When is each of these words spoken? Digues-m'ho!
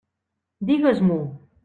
Digues-m'ho! 0.69 1.19